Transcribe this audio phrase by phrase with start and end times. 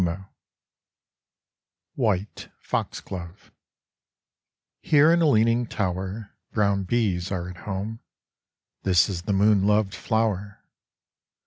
[0.01, 0.25] 89
[1.93, 3.51] WHITE FOXGLOVE
[4.81, 7.99] Here in a leaning tower Brown bees are at home.
[8.81, 10.63] This is the moon loved flower.